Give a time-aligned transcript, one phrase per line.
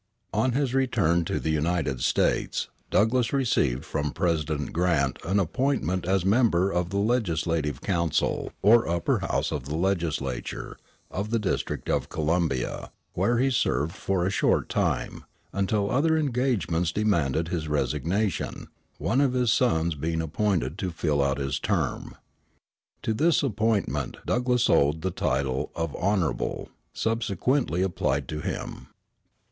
[0.33, 6.25] On his return to the United States Douglass received from President Grant an appointment as
[6.25, 10.75] member of the legislative council, or upper house of the legislature,
[11.11, 16.91] of the District of Columbia, where he served for a short time, until other engagements
[16.91, 22.15] demanded his resignation, [one of] his son[s] being appointed to fill out his term.
[23.03, 28.87] To this appointment Douglass owed the title of "Honorable," subsequently applied to him.